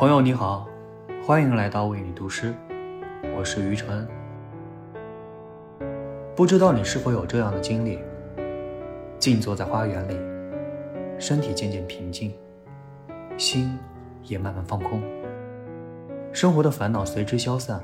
[0.00, 0.66] 朋友你好，
[1.22, 2.54] 欢迎来到为你读诗，
[3.36, 4.08] 我是于晨。
[6.34, 7.98] 不知道你是否有这样的经历：
[9.18, 10.16] 静坐在花园里，
[11.18, 12.32] 身体渐渐平静，
[13.36, 13.78] 心
[14.22, 15.02] 也慢慢放空，
[16.32, 17.78] 生活的烦恼随之消散，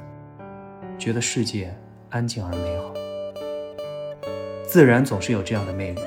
[0.99, 1.71] 觉得世界
[2.09, 2.95] 安静而美好。
[4.67, 6.01] 自然总是有这样的魅力，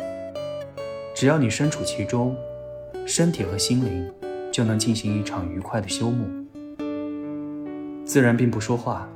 [1.14, 2.36] 只要你身处其中，
[3.06, 4.12] 身体和心灵。
[4.60, 6.26] 就能进行一场愉快的休沐。
[8.04, 9.08] 自然并不说话，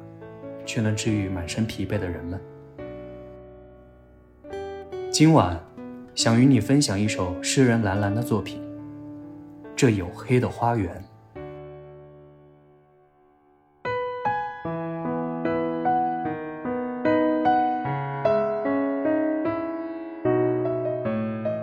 [0.65, 2.39] 却能治愈满身疲惫的人们。
[5.11, 5.59] 今晚，
[6.15, 8.61] 想与你分享一首诗人蓝蓝的作品
[9.75, 11.03] 《这黝黑的花园》。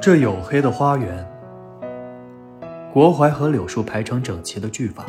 [0.03, 1.27] 这黝黑的花园。
[2.93, 5.07] 国槐和柳树排成整齐的句法，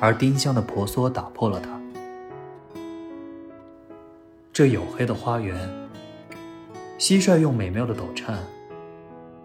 [0.00, 1.80] 而丁香的婆娑打破了它。
[4.52, 5.56] 这黝黑的花园，
[6.98, 8.36] 蟋蟀用美妙的抖颤，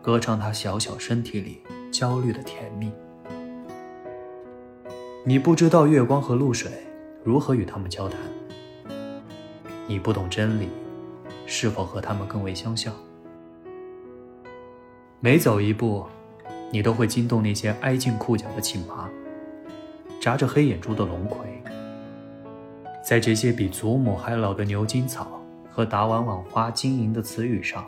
[0.02, 2.92] 歌唱它小小身体里焦虑的甜蜜。
[5.24, 6.72] 你不知道月光和露水
[7.24, 8.20] 如何与他们交谈，
[9.86, 10.70] 你不懂真理
[11.46, 12.92] 是否和他们更为相像。
[15.20, 16.04] 每走一步。
[16.74, 19.08] 你都会惊动那些挨近裤脚的青麻，
[20.20, 21.46] 眨着黑眼珠的龙葵，
[23.06, 25.40] 在这些比祖母还老的牛筋草
[25.72, 27.86] 和打碗碗花晶莹的词语上，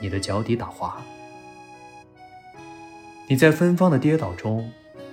[0.00, 1.00] 你的脚底打滑。
[3.28, 4.68] 你在芬芳的跌倒中，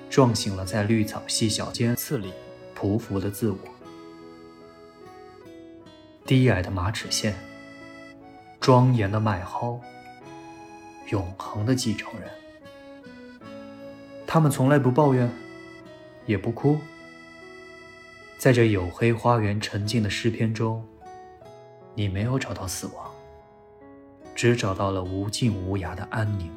[0.10, 2.34] 撞醒了在绿草细小尖刺里
[2.76, 3.58] 匍匐的自我。
[6.26, 7.32] 低矮的马齿苋，
[8.60, 9.80] 庄严的麦蒿，
[11.12, 12.28] 永恒的继承人。
[14.32, 15.28] 他们从来不抱怨，
[16.28, 16.78] 也不哭。
[18.38, 20.86] 在这黝黑花园沉静的诗篇中，
[21.96, 23.10] 你没有找到死亡，
[24.36, 26.52] 只找到了无尽无涯的安宁。